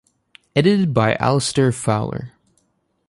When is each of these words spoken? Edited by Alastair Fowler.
Edited 0.55 0.95
by 0.95 1.13
Alastair 1.19 1.71
Fowler. 1.71 2.31